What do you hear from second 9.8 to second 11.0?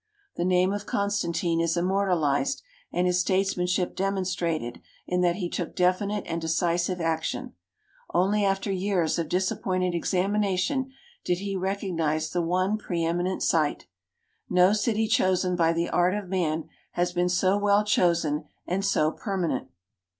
examination